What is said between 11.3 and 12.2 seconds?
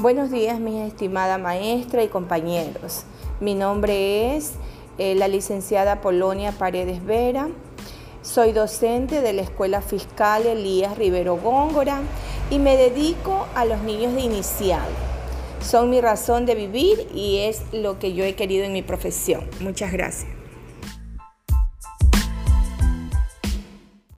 Góngora